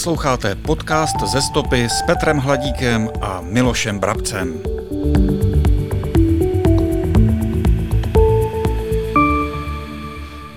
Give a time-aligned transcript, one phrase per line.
[0.00, 4.62] Posloucháte podcast ze stopy s Petrem Hladíkem a Milošem Brabcem.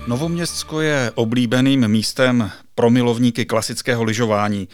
[0.06, 4.68] Novoměstsko je oblíbeným místem pro milovníky klasického lyžování.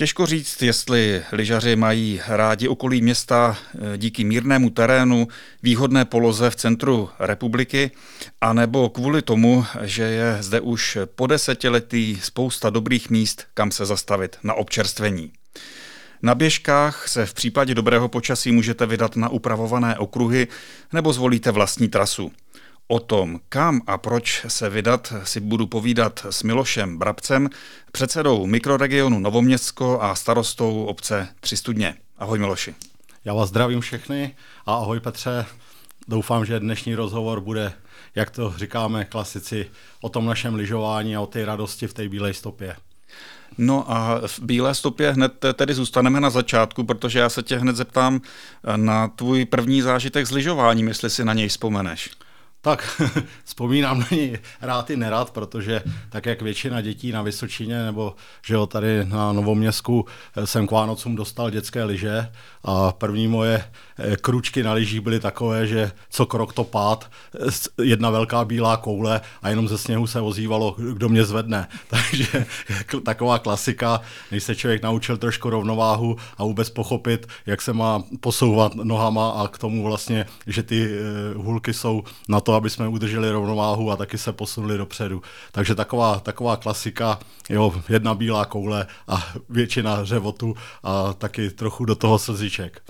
[0.00, 5.28] Těžko říct, jestli lyžaři mají rádi okolí města eh, díky mírnému terénu,
[5.62, 7.90] výhodné poloze v centru republiky,
[8.40, 14.36] anebo kvůli tomu, že je zde už po desetiletí spousta dobrých míst, kam se zastavit
[14.42, 15.32] na občerstvení.
[16.22, 20.48] Na běžkách se v případě dobrého počasí můžete vydat na upravované okruhy
[20.92, 22.32] nebo zvolíte vlastní trasu.
[22.92, 27.48] O tom, kam a proč se vydat, si budu povídat s Milošem Brabcem,
[27.92, 31.94] předsedou mikroregionu Novoměstsko a starostou obce Tři studně.
[32.18, 32.74] Ahoj Miloši.
[33.24, 34.34] Já vás zdravím všechny
[34.66, 35.46] a ahoj Petře.
[36.08, 37.72] Doufám, že dnešní rozhovor bude,
[38.14, 42.34] jak to říkáme klasici, o tom našem lyžování a o té radosti v té bílé
[42.34, 42.76] stopě.
[43.58, 47.76] No a v bílé stopě hned tedy zůstaneme na začátku, protože já se tě hned
[47.76, 48.20] zeptám
[48.76, 52.10] na tvůj první zážitek s lyžováním, jestli si na něj vzpomeneš.
[52.62, 53.02] Tak
[53.44, 58.14] vzpomínám na něj rád i nerad, protože tak jak většina dětí na Vysočině nebo
[58.46, 62.28] že jo, tady na Novoměsku eh, jsem k Vánocům dostal dětské lyže
[62.64, 63.64] a první moje
[63.98, 68.76] eh, kručky na lyžích byly takové, že co krok to pád, eh, jedna velká bílá
[68.76, 71.68] koule a jenom ze sněhu se ozývalo, kdo mě zvedne.
[71.90, 72.46] Takže
[73.04, 78.74] taková klasika, než se člověk naučil trošku rovnováhu a vůbec pochopit, jak se má posouvat
[78.74, 80.90] nohama a k tomu vlastně, že ty
[81.36, 85.22] hulky jsou na to, to, aby jsme udrželi rovnováhu a taky se posunuli dopředu.
[85.52, 91.94] Takže taková, taková klasika, jo, jedna bílá koule a většina řevotu a taky trochu do
[91.94, 92.82] toho slziček.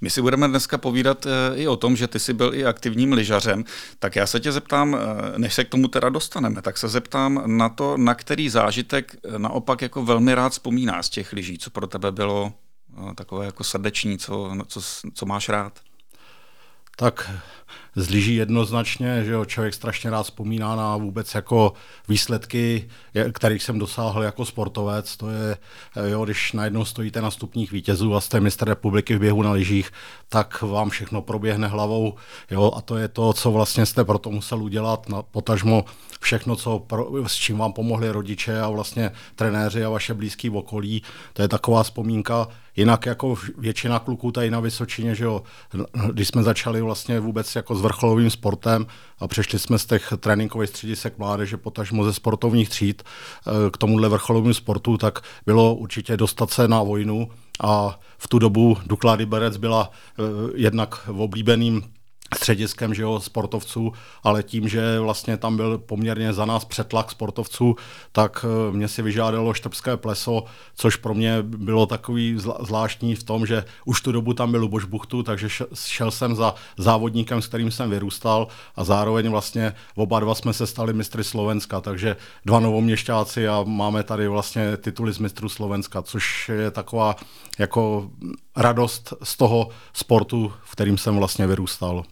[0.00, 3.12] My si budeme dneska povídat eh, i o tom, že ty jsi byl i aktivním
[3.12, 3.64] lyžařem,
[3.98, 7.42] tak já se tě zeptám, eh, než se k tomu teda dostaneme, tak se zeptám
[7.46, 11.70] na to, na který zážitek eh, naopak jako velmi rád vzpomíná z těch lyží, co
[11.70, 12.52] pro tebe bylo
[13.14, 14.80] takové jako srdeční, co, co,
[15.14, 15.80] co máš rád?
[16.96, 17.30] Tak
[17.96, 21.72] zlíží jednoznačně, že jo, člověk strašně rád vzpomíná na vůbec jako
[22.08, 22.88] výsledky,
[23.32, 25.16] kterých jsem dosáhl jako sportovec.
[25.16, 25.56] To je,
[26.10, 29.90] jo, když najednou stojíte na stupních vítězů a jste mistr republiky v běhu na lyžích,
[30.28, 32.14] tak vám všechno proběhne hlavou.
[32.50, 35.84] Jo, a to je to, co vlastně jste proto musel udělat, na, potažmo
[36.20, 41.02] všechno, co pro, s čím vám pomohli rodiče a vlastně trenéři a vaše blízký okolí.
[41.32, 42.48] To je taková vzpomínka.
[42.76, 45.42] Jinak jako většina kluků tady na Vysočině, že jo,
[46.12, 48.86] když jsme začali vlastně vůbec jako s vrcholovým sportem
[49.18, 54.08] a přešli jsme z těch tréninkových středisek mládeže, potažmo ze sportovních tříd eh, k tomuhle
[54.08, 57.30] vrcholovému sportu, tak bylo určitě dostat se na vojnu
[57.60, 60.22] a v tu dobu Dukla Liberec byla eh,
[60.54, 61.82] jednak v oblíbeným
[62.34, 63.92] střediskem že jo, sportovců,
[64.22, 67.76] ale tím, že vlastně tam byl poměrně za nás přetlak sportovců,
[68.12, 70.44] tak eh, mě si vyžádalo štrbské pleso,
[70.74, 74.84] což pro mě bylo takový zvláštní v tom, že už tu dobu tam byl Luboš
[74.84, 80.34] Buchtu, takže šel jsem za závodníkem, s kterým jsem vyrůstal a zároveň vlastně oba dva
[80.34, 85.48] jsme se stali mistry Slovenska, takže dva novoměšťáci a máme tady vlastně tituly z mistrů
[85.48, 87.16] Slovenska, což je taková
[87.58, 88.10] jako
[88.56, 92.04] radost z toho sportu, v kterým jsem vlastně vyrůstal.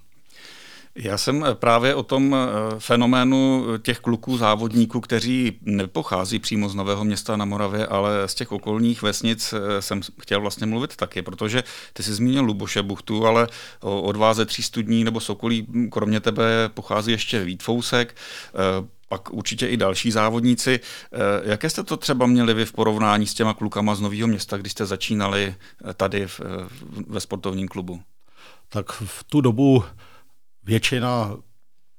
[0.96, 6.74] Já jsem eh, právě o tom eh, fenoménu těch kluků závodníků, kteří nepochází přímo z
[6.74, 11.22] Nového města na Moravě, ale z těch okolních vesnic eh, jsem chtěl vlastně mluvit taky,
[11.22, 11.62] protože
[11.92, 13.48] ty jsi zmínil Luboše Buchtu, ale
[13.80, 16.44] od vás ze tří studní nebo Sokolí kromě tebe
[16.74, 18.16] pochází ještě Vítfousek,
[19.08, 20.80] pak určitě i další závodníci.
[21.44, 24.72] Jaké jste to třeba měli vy v porovnání s těma klukama z Nového města, když
[24.72, 25.54] jste začínali
[25.94, 26.40] tady v,
[27.06, 28.00] ve sportovním klubu?
[28.68, 29.84] Tak v tu dobu
[30.64, 31.36] většina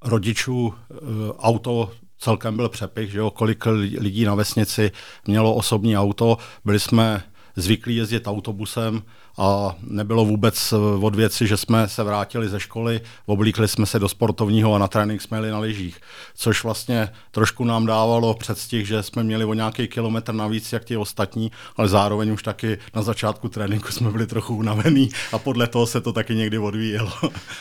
[0.01, 0.95] rodičů eh,
[1.37, 3.65] auto celkem byl přepich, že jo, kolik
[3.97, 4.91] lidí na vesnici
[5.27, 6.37] mělo osobní auto.
[6.65, 7.23] Byli jsme
[7.55, 9.01] zvyklí jezdit autobusem
[9.37, 13.99] a nebylo vůbec eh, od věci, že jsme se vrátili ze školy, oblíkli jsme se
[13.99, 15.97] do sportovního a na trénink jsme jeli na lyžích,
[16.35, 20.97] což vlastně trošku nám dávalo předstih, že jsme měli o nějaký kilometr navíc jak ti
[20.97, 25.85] ostatní, ale zároveň už taky na začátku tréninku jsme byli trochu unavení a podle toho
[25.85, 27.11] se to taky někdy odvíjelo.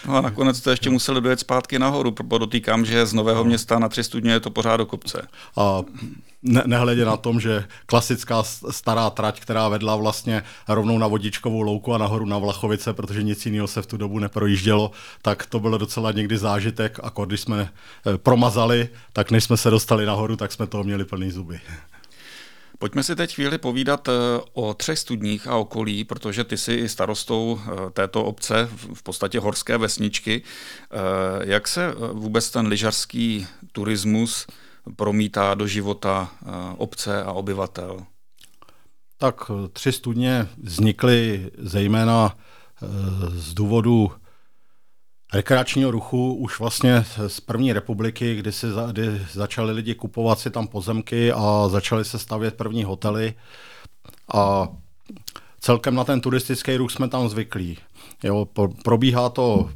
[0.09, 3.89] No a nakonec to ještě museli dojet zpátky nahoru, podotýkám, že z Nového města na
[3.89, 5.29] tři studně je to pořád do kopce.
[5.57, 5.83] A
[6.45, 11.95] ne, nehledě na tom, že klasická stará trať, která vedla vlastně rovnou na vodičkovou louku
[11.95, 14.91] a nahoru na Vlachovice, protože nic jiného se v tu dobu neprojíždělo,
[15.23, 17.73] tak to bylo docela někdy zážitek a když jsme
[18.07, 21.61] eh, promazali, tak než jsme se dostali nahoru, tak jsme toho měli plný zuby.
[22.79, 24.13] Pojďme si teď chvíli povídat eh,
[24.53, 29.79] o třech studních a okolí, protože ty jsi starostou eh, této obce, v podstatě horské
[29.79, 30.43] vesničky.
[31.45, 34.47] Jak se vůbec ten lyžařský turismus
[34.97, 36.31] promítá do života
[36.77, 38.07] obce a obyvatel?
[39.19, 42.37] Tak tři studně vznikly zejména
[43.29, 44.13] z důvodu
[45.35, 50.67] rekreačního ruchu už vlastně z první republiky, kdy, si, kdy začali lidi kupovat si tam
[50.67, 53.35] pozemky a začali se stavět první hotely.
[54.35, 54.69] A
[55.61, 57.79] celkem na ten turistický ruch jsme tam zvyklí.
[58.23, 58.49] Jo,
[58.85, 59.71] probíhá to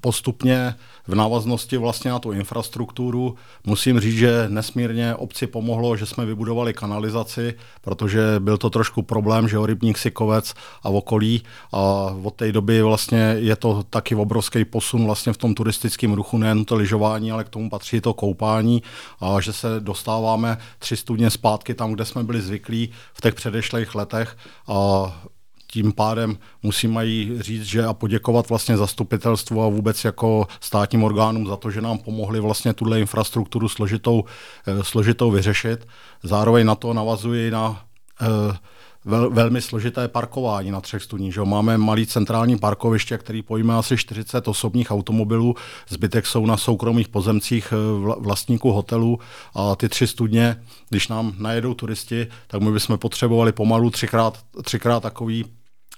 [0.00, 0.74] postupně
[1.06, 3.34] v návaznosti vlastně na tu infrastrukturu.
[3.66, 9.48] Musím říct, že nesmírně obci pomohlo, že jsme vybudovali kanalizaci, protože byl to trošku problém,
[9.48, 11.42] že o Rybník Sikovec a okolí
[11.72, 11.78] a
[12.22, 16.64] od té doby vlastně je to taky obrovský posun vlastně v tom turistickém ruchu, nejen
[16.64, 18.82] to lyžování, ale k tomu patří to koupání
[19.20, 23.94] a že se dostáváme tři studně zpátky tam, kde jsme byli zvyklí v těch předešlých
[23.94, 24.36] letech
[24.68, 25.22] a
[25.70, 31.46] tím pádem musím mají říct, že a poděkovat vlastně zastupitelstvu a vůbec jako státním orgánům
[31.46, 34.24] za to, že nám pomohli vlastně tuhle infrastrukturu složitou,
[34.66, 35.86] eh, složitou vyřešit.
[36.22, 37.84] Zároveň na to navazuji na
[38.20, 38.56] eh,
[39.04, 41.34] vel, velmi složité parkování na třech studních.
[41.34, 41.40] Že?
[41.40, 45.54] Máme malý centrální parkoviště, který pojme asi 40 osobních automobilů,
[45.88, 47.76] zbytek jsou na soukromých pozemcích eh,
[48.18, 49.18] vlastníků hotelů
[49.54, 55.00] a ty tři studně, když nám najedou turisti, tak my bychom potřebovali pomalu třikrát, třikrát
[55.00, 55.44] takový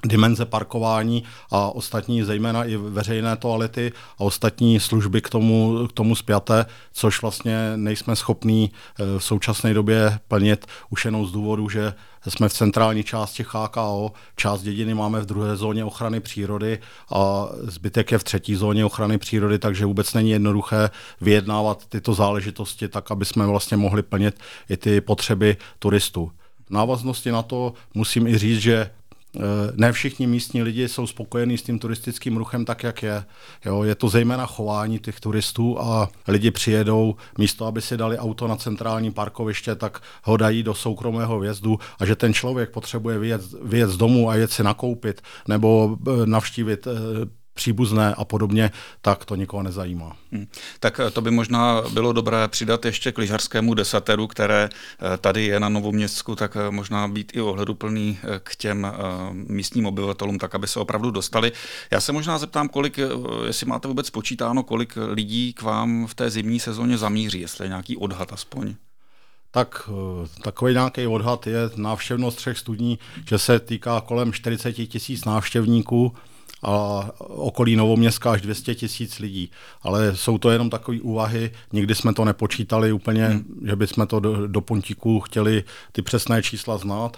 [0.07, 6.15] dimenze parkování a ostatní, zejména i veřejné toalety a ostatní služby k tomu, k tomu
[6.15, 11.95] spjaté, což vlastně nejsme schopní eh, v současné době plnit už jenom z důvodu, že
[12.29, 16.79] jsme v centrální části HKO, část dědiny máme v druhé zóně ochrany přírody
[17.15, 20.91] a zbytek je v třetí zóně ochrany přírody, takže vůbec není jednoduché
[21.21, 26.31] vyjednávat tyto záležitosti tak, aby jsme vlastně mohli plnit i ty potřeby turistů.
[26.71, 28.91] Návaznosti na to musím i říct, že
[29.75, 33.25] ne všichni místní lidi jsou spokojení s tím turistickým ruchem tak, jak je.
[33.65, 38.49] Jo, je to zejména chování těch turistů a lidi přijedou, místo aby si dali auto
[38.49, 43.43] na centrální parkoviště, tak ho dají do soukromého vjezdu a že ten člověk potřebuje vyjet,
[43.63, 48.71] vyjet z domu a jet si nakoupit nebo eh, navštívit eh, příbuzné a podobně,
[49.01, 50.17] tak to nikoho nezajímá.
[50.33, 50.47] Hmm.
[50.81, 55.61] Tak to by možná bylo dobré přidat ještě k lyžařskému desateru, které eh, tady je
[55.61, 58.93] na Novoměstsku, tak eh, možná být i ohleduplný eh, k těm
[59.33, 61.53] místním obyvatelům, tak aby se opravdu dostali.
[61.91, 62.99] Já se možná zeptám, kolik,
[63.47, 67.69] jestli máte vůbec počítáno, kolik lidí k vám v té zimní sezóně zamíří, jestli je
[67.69, 68.75] nějaký odhad aspoň.
[69.51, 69.89] Tak
[70.43, 76.15] takový nějaký odhad je návštěvnost třech studní, že se týká kolem 40 tisíc návštěvníků
[76.63, 79.51] a okolí Novoměstka až 200 tisíc lidí.
[79.83, 83.61] Ale jsou to jenom takové úvahy, nikdy jsme to nepočítali úplně, hmm.
[83.67, 87.17] že bychom to do, do pontíku chtěli ty přesné čísla znát.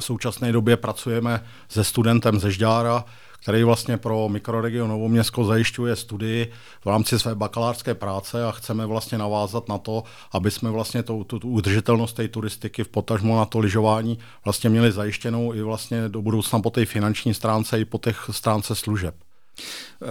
[0.00, 3.04] V současné době pracujeme se studentem ze Žďára,
[3.42, 9.18] který vlastně pro mikroregion Novoměsko zajišťuje studii v rámci své bakalářské práce a chceme vlastně
[9.18, 13.44] navázat na to, aby jsme vlastně tu, tu, tu udržitelnost té turistiky v potažmo na
[13.44, 17.98] to lyžování vlastně měli zajištěnou i vlastně do budoucna po té finanční stránce i po
[17.98, 19.14] těch stránce služeb.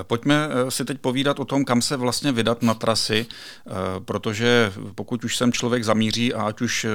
[0.03, 4.73] Pojďme eh, si teď povídat o tom, kam se vlastně vydat na trasy, eh, protože
[4.95, 6.89] pokud už sem člověk zamíří a ať už eh,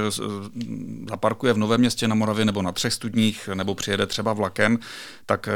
[1.10, 4.78] zaparkuje v Novém městě na Moravě nebo na třech studních, nebo přijede třeba vlakem,
[5.26, 5.48] tak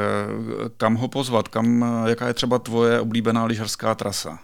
[0.77, 4.39] kam ho pozvat, kam, jaká je třeba tvoje oblíbená lyžařská trasa?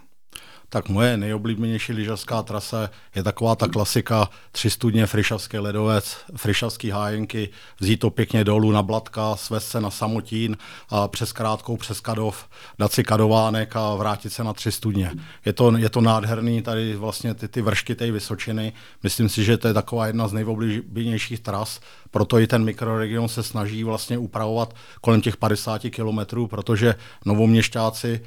[0.69, 7.49] Tak moje nejoblíbenější lyžařská trasa je taková ta klasika tři studně Frišavský ledovec, Frišavský hájenky,
[7.79, 10.57] vzít to pěkně dolů na Blatka, svést se na Samotín
[10.89, 15.11] a přes Krátkou, přes Kadov, dát si kadovánek a vrátit se na tři studně.
[15.45, 18.73] Je to, je to nádherný, tady vlastně ty, ty vršky té Vysočiny.
[19.03, 21.79] Myslím si, že to je taková jedna z nejoblíbenějších tras,
[22.11, 26.95] proto i ten mikroregion se snaží vlastně upravovat kolem těch 50 kilometrů, protože
[27.25, 28.21] novoměšťáci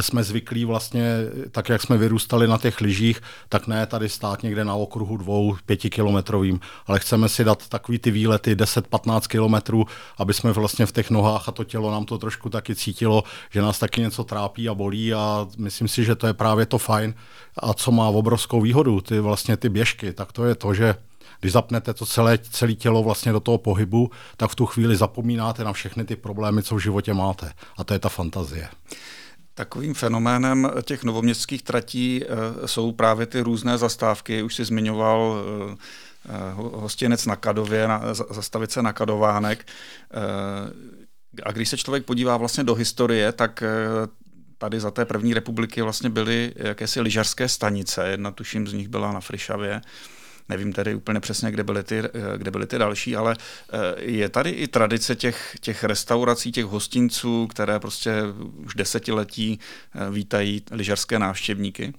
[0.00, 1.16] jsme zvyklí vlastně,
[1.50, 5.56] tak jak jsme vyrůstali na těch lyžích, tak ne tady stát někde na okruhu dvou,
[5.66, 9.86] pětikilometrovým, ale chceme si dát takový ty výlety 10-15 kilometrů,
[10.18, 13.62] aby jsme vlastně v těch nohách a to tělo nám to trošku taky cítilo, že
[13.62, 17.14] nás taky něco trápí a bolí a myslím si, že to je právě to fajn.
[17.58, 20.94] A co má obrovskou výhodu, ty vlastně ty běžky, tak to je to, že
[21.40, 25.64] když zapnete to celé, celé tělo vlastně do toho pohybu, tak v tu chvíli zapomínáte
[25.64, 27.52] na všechny ty problémy, co v životě máte.
[27.76, 28.68] A to je ta fantazie.
[29.54, 34.42] Takovým fenoménem těch novoměstských tratí eh, jsou právě ty různé zastávky.
[34.42, 35.76] Už si zmiňoval eh,
[36.28, 39.66] eh, hostinec na Kadově, na, zastavit se na Kadovánek.
[41.42, 43.62] A když se člověk podívá vlastně do historie, tak
[44.58, 48.08] tady za té první republiky vlastně byly jakési lyžařské stanice.
[48.08, 49.80] Jedna tuším z nich byla na Frišavě.
[50.48, 52.02] Nevím tedy úplně přesně, kde byly ty,
[52.36, 57.46] kde byly ty další, ale eh, je tady i tradice těch, těch restaurací, těch hostinců,
[57.46, 58.22] které prostě
[58.64, 59.58] už desetiletí
[59.94, 61.94] eh, vítají lyžařské návštěvníky?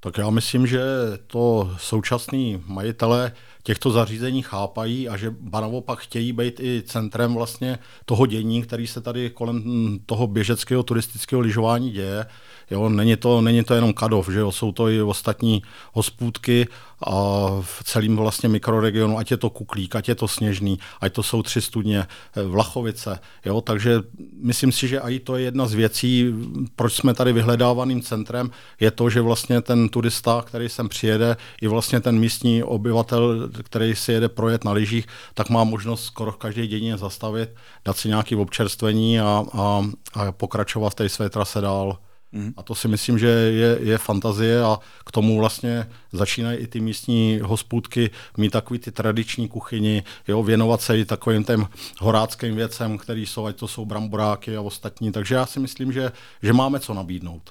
[0.00, 0.80] Tak já myslím, že
[1.26, 8.26] to současní majitele těchto zařízení chápají a že naopak chtějí být i centrem vlastně toho
[8.26, 9.62] dění, který se tady kolem
[10.06, 12.26] toho běžeckého turistického lyžování děje.
[12.70, 15.62] Jo, není, to, není to jenom Kadov, že jo, jsou to i ostatní
[15.92, 16.66] hospůdky
[17.02, 17.12] a
[17.60, 21.42] v celém vlastně mikroregionu, ať je to Kuklík, ať je to Sněžný, ať to jsou
[21.42, 23.18] tři studně, eh, Vlachovice.
[23.44, 24.00] Jo, takže
[24.42, 26.34] myslím si, že i to je jedna z věcí,
[26.76, 28.50] proč jsme tady vyhledávaným centrem,
[28.80, 33.94] je to, že vlastně ten turista, který sem přijede, i vlastně ten místní obyvatel, který
[33.94, 37.50] si jede projet na lyžích, tak má možnost skoro každý den zastavit,
[37.84, 41.98] dát si nějaké občerstvení a, a, a pokračovat v té své trase dál.
[42.32, 42.52] Mm.
[42.56, 46.80] A to si myslím, že je, je fantazie a k tomu vlastně začínají i ty
[46.80, 51.68] místní hospůdky mít takový ty tradiční kuchyni, jo, věnovat se i takovým těm
[52.00, 55.12] horáckým věcem, který jsou, ať to jsou bramboráky a ostatní.
[55.12, 57.50] Takže já si myslím, že, že máme co nabídnout.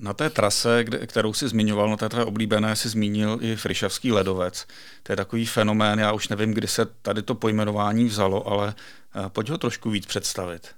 [0.00, 4.12] Na té trase, kde, kterou si zmiňoval, na té tvé oblíbené, si zmínil i Frišavský
[4.12, 4.66] ledovec.
[5.02, 8.74] To je takový fenomén, já už nevím, kdy se tady to pojmenování vzalo, ale
[9.16, 10.68] eh, pojď ho trošku víc představit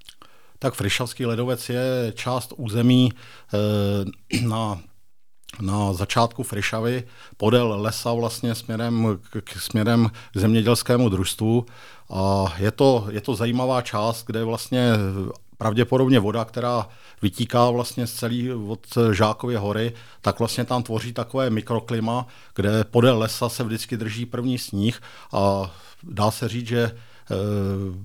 [0.62, 4.80] tak Frišavský ledovec je část území eh, na
[5.60, 7.04] na začátku Frišavy
[7.36, 11.66] podél lesa vlastně směrem k, směrem k zemědělskému družstvu.
[12.10, 14.92] A je to, je to zajímavá část, kde vlastně
[15.62, 16.88] pravděpodobně voda, která
[17.22, 23.18] vytíká vlastně z celý od Žákově hory, tak vlastně tam tvoří takové mikroklima, kde podél
[23.18, 25.00] lesa se vždycky drží první sníh
[25.32, 25.70] a
[26.02, 27.34] dá se říct, že eh,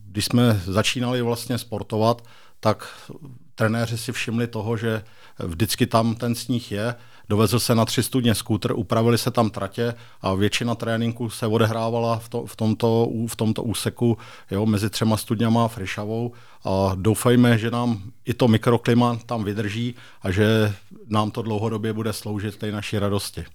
[0.06, 2.22] když jsme začínali vlastně sportovat,
[2.60, 3.10] tak
[3.56, 5.04] trenéři si všimli toho, že
[5.40, 6.96] vždycky tam ten sníh je.
[7.30, 12.20] Dovezl se na tři studně skútr, upravili se tam tratě a většina tréninku se odehrávala
[12.20, 14.18] v, to, v, tomto, v tomto úseku
[14.52, 19.96] jo, mezi třema studněma a Frišavou a doufejme, že nám i to mikroklima tam vydrží
[20.22, 20.74] a že
[21.08, 23.46] nám to dlouhodobě bude sloužit té naší radosti.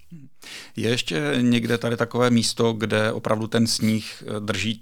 [0.75, 4.81] Je ještě někde tady takové místo, kde opravdu ten sníh drží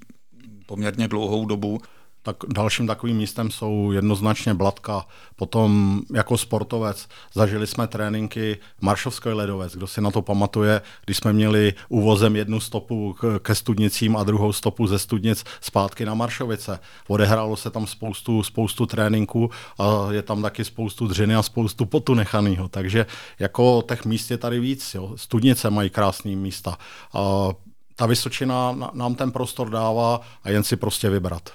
[0.66, 1.80] poměrně dlouhou dobu?
[2.22, 5.06] Tak dalším takovým místem jsou jednoznačně Blatka.
[5.36, 9.72] Potom jako sportovec zažili jsme tréninky Maršovský ledovec.
[9.72, 14.52] Kdo si na to pamatuje, když jsme měli úvozem jednu stopu ke studnicím a druhou
[14.52, 16.78] stopu ze studnic zpátky na Maršovice.
[17.08, 22.14] Odehrálo se tam spoustu, spoustu tréninků a je tam taky spoustu dřiny a spoustu potu
[22.14, 22.68] nechanýho.
[22.68, 23.06] Takže
[23.38, 24.94] jako těch míst je tady víc.
[24.94, 25.12] Jo.
[25.16, 26.78] Studnice mají krásné místa.
[27.14, 27.48] A
[27.96, 31.50] ta Vysočina nám ten prostor dává a jen si prostě vybrat.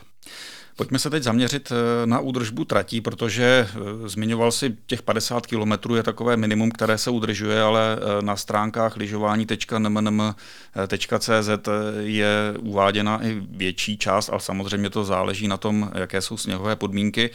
[0.77, 3.73] Pojďme se teď zaměřit eh, na údržbu tratí, protože eh,
[4.09, 8.97] zmiňoval si těch 50 km je takové minimum, které se udržuje, ale eh, na stránkách
[8.97, 11.49] lyžování.nmnm.cz
[11.99, 17.29] je uváděna i větší část, ale samozřejmě to záleží na tom, jaké jsou sněhové podmínky.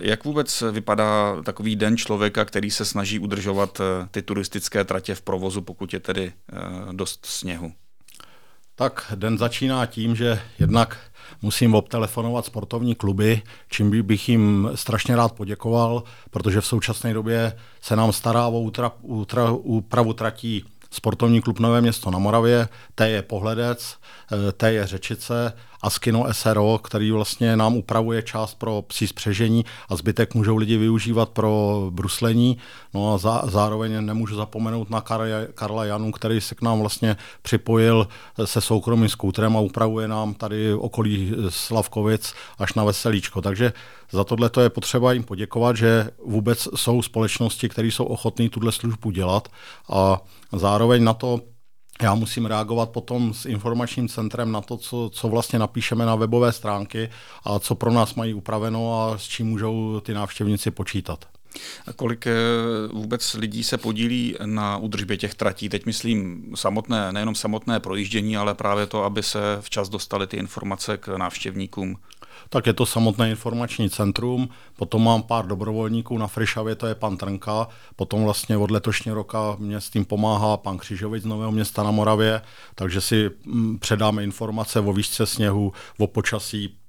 [0.00, 5.62] Jak vůbec vypadá takový den člověka, který se snaží udržovat ty turistické tratě v provozu,
[5.62, 6.32] pokud je tedy
[6.92, 7.72] dost sněhu?
[8.74, 10.98] Tak den začíná tím, že jednak
[11.42, 17.96] musím obtelefonovat sportovní kluby, čím bych jim strašně rád poděkoval, protože v současné době se
[17.96, 18.70] nám stará o
[19.62, 23.96] úpravu tratí sportovní klub Nové město na Moravě, té je Pohledec,
[24.48, 25.52] eh, té je Řečice
[25.82, 30.76] a Skino SRO, který vlastně nám upravuje část pro psí spřežení a zbytek můžou lidi
[30.76, 32.58] využívat pro bruslení.
[32.94, 35.00] No a zá, zároveň nemůžu zapomenout na
[35.54, 38.08] Karla Janu, který se k nám vlastně připojil
[38.44, 43.42] se soukromým skútrem a upravuje nám tady okolí Slavkovic až na Veselíčko.
[43.42, 43.72] Takže
[44.10, 48.72] za tohle to je potřeba jim poděkovat, že vůbec jsou společnosti, které jsou ochotné tuhle
[48.72, 49.48] službu dělat
[49.90, 50.20] a
[50.52, 51.40] zároveň na to
[52.02, 56.52] já musím reagovat potom s informačním centrem na to, co, co vlastně napíšeme na webové
[56.52, 57.10] stránky
[57.44, 61.24] a co pro nás mají upraveno a s čím můžou ty návštěvníci počítat.
[61.86, 62.32] A kolik eh,
[62.92, 65.68] vůbec lidí se podílí na údržbě těch tratí?
[65.68, 70.96] Teď myslím samotné, nejenom samotné projíždění, ale právě to, aby se včas dostaly ty informace
[70.96, 71.96] k návštěvníkům
[72.48, 77.16] tak je to samotné informační centrum, potom mám pár dobrovolníků na Frišavě, to je pan
[77.16, 81.82] Trnka, potom vlastně od letošního roka mě s tím pomáhá pan Křižovic z Nového města
[81.82, 82.42] na Moravě,
[82.74, 86.81] takže si mm, předáme informace o výšce sněhu, o počasí,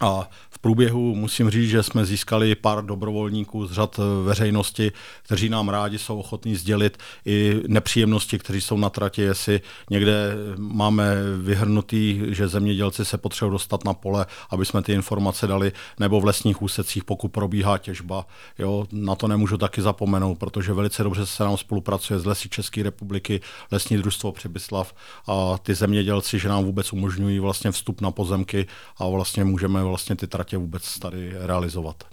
[0.00, 5.68] a v průběhu musím říct, že jsme získali pár dobrovolníků z řad veřejnosti, kteří nám
[5.68, 9.60] rádi jsou ochotní sdělit i nepříjemnosti, kteří jsou na trati, jestli
[9.90, 15.72] někde máme vyhrnutý, že zemědělci se potřebují dostat na pole, aby jsme ty informace dali,
[16.00, 18.26] nebo v lesních úsecích, pokud probíhá těžba.
[18.58, 22.82] Jo, na to nemůžu taky zapomenout, protože velice dobře se nám spolupracuje s Lesy České
[22.82, 24.94] republiky, Lesní družstvo Přibyslav
[25.26, 28.66] a ty zemědělci, že nám vůbec umožňují vlastně vstup na pozemky
[28.98, 32.04] a vlastně můžeme vlastně ty tratě vůbec tady realizovat.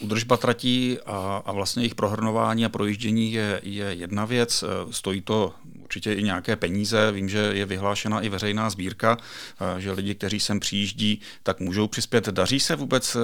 [0.00, 4.64] Udržba tratí a, a vlastně jejich prohrnování a projíždění je, je jedna věc.
[4.90, 5.52] Stojí to
[5.94, 7.12] určitě i nějaké peníze.
[7.12, 9.16] Vím, že je vyhlášena i veřejná sbírka,
[9.78, 12.28] že lidi, kteří sem přijíždí, tak můžou přispět.
[12.28, 13.16] Daří se vůbec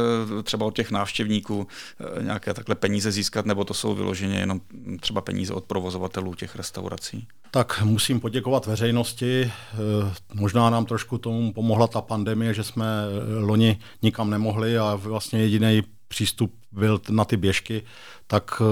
[0.42, 1.66] třeba od těch návštěvníků
[2.20, 4.60] nějaké takhle peníze získat, nebo to jsou vyloženě jenom
[5.00, 7.26] třeba peníze od provozovatelů těch restaurací?
[7.50, 9.52] Tak musím poděkovat veřejnosti.
[10.34, 12.86] Možná nám trošku tomu pomohla ta pandemie, že jsme
[13.40, 17.82] loni nikam nemohli a vlastně jediný přístup byl na ty běžky,
[18.30, 18.62] tak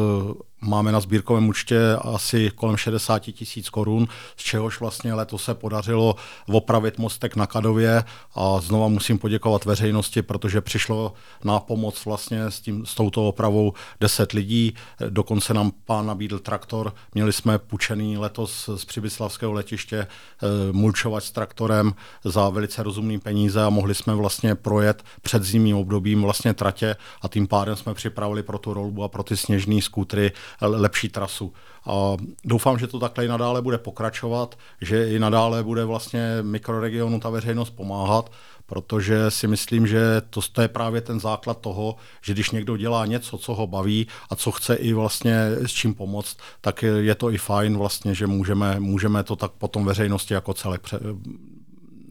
[0.61, 6.17] Máme na sbírkovém účtě asi kolem 60 tisíc korun, z čehož vlastně letos se podařilo
[6.47, 8.05] opravit mostek na Kadově.
[8.35, 11.13] A znova musím poděkovat veřejnosti, protože přišlo
[11.45, 14.75] na pomoc vlastně s, tím, s touto opravou 10 lidí,
[15.09, 21.31] dokonce nám pán nabídl traktor, měli jsme půjčený letos z Přibyslavského letiště eh, mulčovat s
[21.31, 26.97] traktorem za velice rozumný peníze a mohli jsme vlastně projet před zimním obdobím vlastně tratě
[27.23, 31.53] a tím pádem jsme připravili pro tu rolbu a pro ty sněžné skútry lepší trasu.
[31.87, 37.21] A doufám, že to takhle i nadále bude pokračovat, že i nadále bude vlastně mikroregionu
[37.21, 38.33] ta veřejnost pomáhat,
[38.67, 40.01] protože si myslím, že
[40.31, 44.07] to, to je právě ten základ toho, že když někdo dělá něco, co ho baví
[44.31, 45.35] a co chce i vlastně
[45.67, 49.85] s čím pomoct, tak je to i fajn vlastně, že můžeme, můžeme to tak potom
[49.85, 51.01] veřejnosti jako celek pře-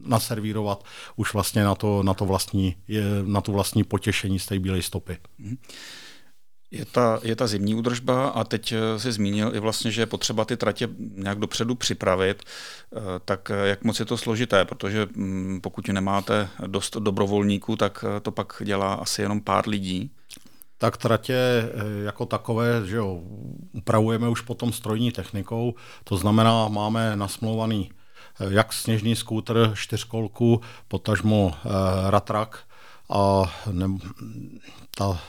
[0.02, 0.84] naservírovat
[1.16, 2.76] už vlastně na to, na to vlastní,
[3.24, 5.18] na tu vlastní potěšení z té bílé stopy.
[5.40, 5.56] Mm-hmm.
[6.70, 10.06] Je ta, je ta zimní údržba a teď eh, si zmínil i vlastně, že je
[10.06, 15.06] potřeba ty tratě nějak dopředu připravit, eh, tak eh, jak moc je to složité, protože
[15.14, 20.10] mm, pokud nemáte dost dobrovolníků, tak to pak dělá asi jenom pár lidí.
[20.78, 21.34] Tak tratě
[22.04, 23.22] jako takové, že jo,
[23.72, 27.90] upravujeme už potom strojní technikou, to znamená, máme nasmlouvaný
[28.50, 31.54] jak sněžný skútr, čtyřkolku, potažmo
[32.10, 32.58] ratrak
[33.10, 33.86] a ne,
[34.94, 35.20] ta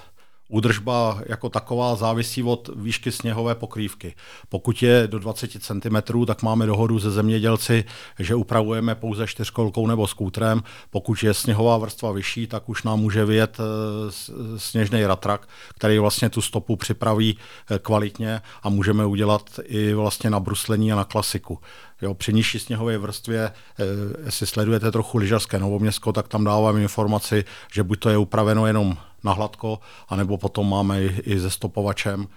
[0.51, 4.15] Údržba jako taková závisí od výšky sněhové pokrývky.
[4.49, 7.83] Pokud je do 20 cm, tak máme dohodu se zemědělci,
[8.19, 10.63] že upravujeme pouze čtyřkolkou nebo skútrem.
[10.89, 14.11] Pokud je sněhová vrstva vyšší, tak už nám může vyjet eh,
[14.57, 17.37] sněžný ratrak, který vlastně tu stopu připraví
[17.71, 21.59] eh, kvalitně a můžeme udělat i vlastně na bruslení a na klasiku.
[22.01, 23.83] Jo, při nižší sněhové vrstvě, eh,
[24.25, 28.97] jestli sledujete trochu lyžařské novoměstsko, tak tam dávám informaci, že buď to je upraveno jenom
[29.23, 29.79] na hladko,
[30.09, 32.27] anebo potom máme i, se stopovačem.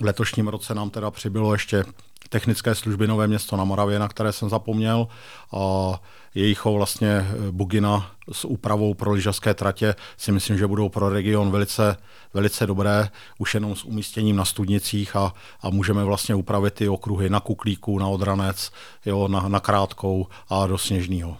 [0.00, 1.84] V letošním roce nám teda přibylo ještě
[2.28, 5.08] technické služby Nové město na Moravě, na které jsem zapomněl.
[5.52, 5.92] A
[6.34, 11.50] jejich vlastně eh, bugina s úpravou pro lyžařské tratě si myslím, že budou pro region
[11.50, 11.96] velice,
[12.34, 17.30] velice dobré, už jenom s umístěním na studnicích a, a můžeme vlastně upravit ty okruhy
[17.30, 18.70] na kuklíku, na odranec,
[19.06, 21.36] jo, na, na krátkou a do sněžného.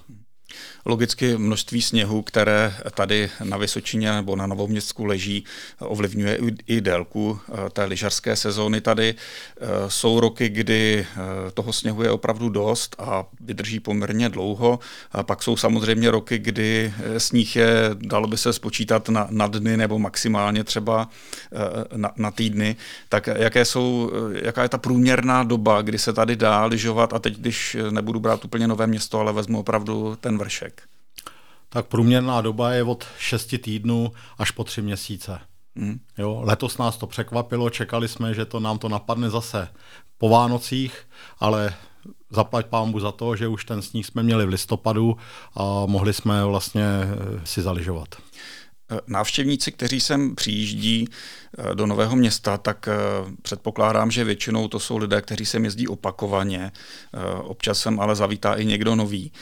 [0.85, 5.45] Logicky množství sněhu, které tady na Vysočině nebo na Novoměstsku leží,
[5.79, 9.15] ovlivňuje i délku eh, té lyžařské sezóny tady.
[9.15, 14.79] Eh, jsou roky, kdy eh, toho sněhu je opravdu dost a vydrží poměrně dlouho.
[15.13, 19.77] A pak jsou samozřejmě roky, kdy sníh je, dalo by se spočítat na, na dny
[19.77, 21.09] nebo maximálně třeba
[21.97, 22.77] na, na týdny.
[23.09, 27.39] Tak jaké jsou, jaká je ta průměrná doba, kdy se tady dá lyžovat a teď,
[27.39, 30.83] když nebudu brát úplně nové město, ale vezmu opravdu ten vršek?
[31.69, 35.41] Tak průměrná doba je od 6 týdnů až po 3 měsíce.
[35.77, 36.01] Hmm.
[36.19, 39.69] Jo, letos nás to překvapilo, čekali jsme, že to nám to napadne zase
[40.19, 41.75] po Vánocích, ale
[42.31, 45.17] zaplať pámbu za to, že už ten sníh jsme měli v listopadu
[45.55, 48.09] a mohli jsme vlastně eh, si zaližovat.
[48.91, 52.89] Eh, návštěvníci, kteří sem přijíždí eh, do Nového města, tak
[53.43, 56.73] předpokládám, že většinou to jsou lidé, kteří sem jezdí opakovaně.
[57.43, 59.33] Občas sem ale zavítá i někdo nový.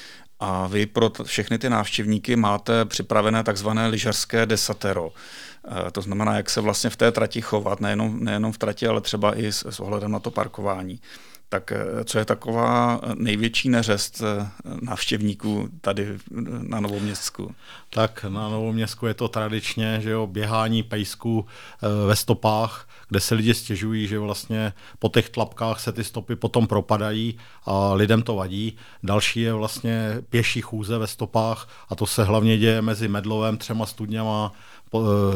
[0.40, 5.12] A vy pro t- všechny ty návštěvníky máte připravené takzvané lyžařské desatero.
[5.88, 9.00] E, to znamená, jak se vlastně v té trati chovat, nejenom, nejenom v trati, ale
[9.00, 11.00] třeba i s, s ohledem na to parkování.
[11.48, 14.50] Tak e, co je taková největší neřest e,
[14.82, 16.18] návštěvníků tady
[16.60, 17.54] na Novoměstsku?
[17.90, 21.46] Tak na Novoměstsku je to tradičně, že jo, běhání pejsků
[22.06, 26.66] ve stopách, kde se lidi stěžují, že vlastně po těch tlapkách se ty stopy potom
[26.66, 28.76] propadají a lidem to vadí.
[29.02, 33.86] Další je vlastně pěší chůze ve stopách a to se hlavně děje mezi Medlovem, třema
[33.86, 34.87] studněma, eh,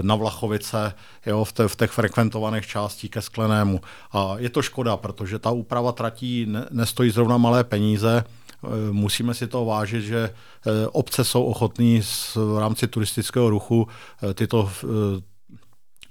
[0.03, 0.95] na Vlachovice,
[1.27, 3.81] jo, v, te, v těch frekventovaných částí ke Sklenému.
[4.13, 9.35] A je to škoda, protože ta úprava tratí ne, nestojí zrovna malé peníze, eh, musíme
[9.35, 12.01] si to vážit, že eh, obce jsou ochotní
[12.35, 13.89] v rámci turistického ruchu
[14.35, 14.71] tyto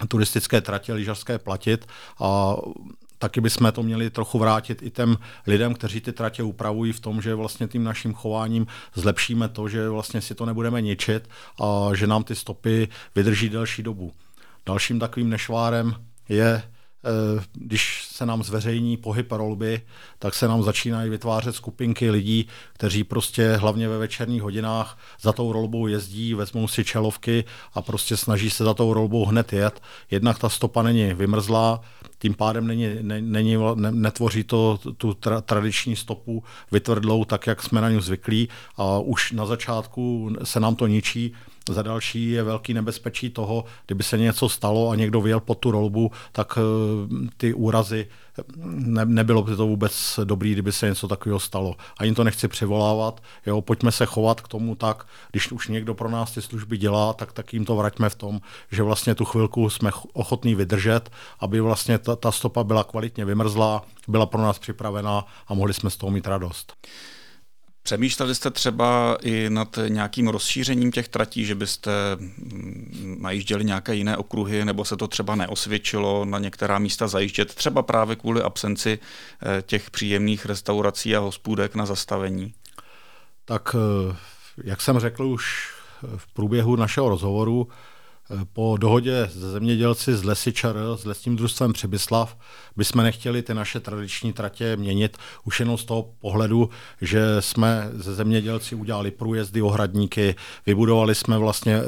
[0.08, 1.86] turistické tratě lyžařské platit
[2.20, 2.56] a
[3.22, 7.22] taky bychom to měli trochu vrátit i těm lidem, kteří ty tratě upravují v tom,
[7.22, 11.30] že vlastně tím naším chováním zlepšíme to, že vlastně si to nebudeme ničit
[11.62, 14.12] a že nám ty stopy vydrží delší dobu.
[14.66, 15.96] Dalším takovým nešvárem
[16.30, 16.64] je
[17.04, 19.82] Eh, když se nám zveřejní pohyb rolby,
[20.20, 25.52] tak se nám začínají vytvářet skupinky lidí, kteří prostě hlavně ve večerních hodinách za tou
[25.52, 29.82] rolbou jezdí, vezmou si čelovky a prostě snaží se za tou rolbou hned jet.
[30.12, 31.82] Jednak ta stopa není vymrzlá,
[32.22, 32.88] tím pádem není,
[33.22, 38.50] není, ne, netvoří to tu tra, tradiční stopu vytvrdlou, tak jak jsme na ní zvyklí.
[38.78, 41.34] A už na začátku se nám to ničí.
[41.70, 45.72] Za další je velký nebezpečí toho, kdyby se něco stalo a někdo vyjel pod tu
[45.72, 48.08] rolbu, tak eh, ty úrazy,
[48.66, 51.76] ne, nebylo by to vůbec dobrý, kdyby se něco takového stalo.
[51.98, 56.10] Ani to nechci přivolávat, jo, pojďme se chovat k tomu tak, když už někdo pro
[56.10, 58.42] nás ty služby dělá, tak, tak jim to vraťme v tom,
[58.72, 63.84] že vlastně tu chvilku jsme ochotní vydržet, aby vlastně ta, ta stopa byla kvalitně vymrzlá,
[64.08, 66.74] byla pro nás připravená a mohli jsme z toho mít radost.
[67.84, 74.18] Přemýšleli jste třeba i nad nějakým rozšířením těch tratí, že byste mm, najížděli nějaké jiné
[74.18, 79.62] okruhy, nebo se to třeba neosvědčilo na některá místa zajíždět, třeba právě kvůli absenci eh,
[79.62, 82.54] těch příjemných restaurací a hospůdek na zastavení?
[83.46, 84.16] Tak, eh,
[84.64, 85.74] jak jsem řekl už
[86.18, 87.68] v průběhu našeho rozhovoru,
[88.54, 92.38] po dohodě se zemědělci z Lesy ČR, s lesním družstvem Přibyslav,
[92.76, 96.70] bychom nechtěli ty naše tradiční tratě měnit už jenom z toho pohledu,
[97.02, 101.84] že jsme ze zemědělci udělali průjezdy, ohradníky, vybudovali jsme vlastně e,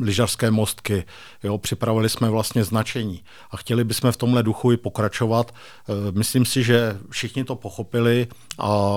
[0.00, 1.04] lyžařské mostky,
[1.42, 5.54] jo, připravili jsme vlastně značení a chtěli bychom v tomhle duchu i pokračovat.
[5.54, 8.26] E, myslím si, že všichni to pochopili
[8.58, 8.96] a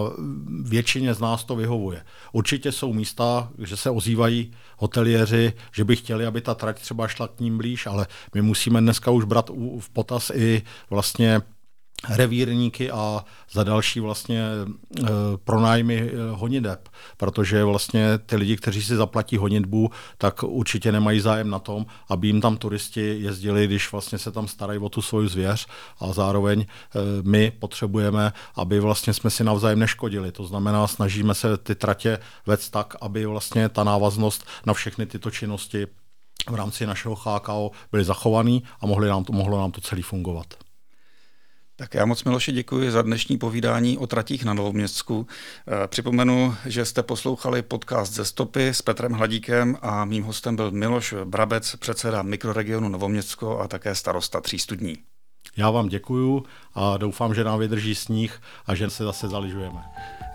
[0.61, 2.03] většině z nás to vyhovuje.
[2.31, 7.27] Určitě jsou místa, že se ozývají hoteliéři, že by chtěli, aby ta trať třeba šla
[7.27, 11.41] k ním blíž, ale my musíme dneska už brát v potaz i vlastně
[12.09, 15.03] revírníky a za další vlastně e,
[15.43, 21.49] pronájmy e, honideb, protože vlastně ty lidi, kteří si zaplatí honitbu, tak určitě nemají zájem
[21.49, 25.27] na tom, aby jim tam turisti jezdili, když vlastně se tam starají o tu svoji
[25.27, 25.67] zvěř
[25.99, 26.65] a zároveň e,
[27.21, 30.31] my potřebujeme, aby vlastně jsme si navzájem neškodili.
[30.31, 35.31] To znamená, snažíme se ty tratě vést tak, aby vlastně ta návaznost na všechny tyto
[35.31, 35.87] činnosti
[36.49, 40.45] v rámci našeho HKO byly zachovaný a mohli nám to, mohlo nám to celý fungovat.
[41.77, 45.27] Tak já moc Miloši děkuji za dnešní povídání o tratích na Novoměstsku.
[45.67, 50.71] Eh, připomenu, že jste poslouchali podcast ze stopy s Petrem Hladíkem a mým hostem byl
[50.71, 54.97] Miloš Brabec, předseda mikroregionu Novoměstsko a také starosta Tří studní.
[55.57, 59.81] Já vám děkuju a doufám, že nám vydrží sníh a že se zase zaližujeme.